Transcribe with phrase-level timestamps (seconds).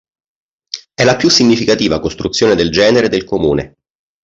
[0.95, 3.75] È la più significativa costruzione del genere del Comune.